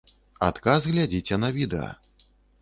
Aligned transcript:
Адказ 0.47 0.87
глядзіце 0.93 1.39
на 1.45 1.53
відэа. 1.59 1.93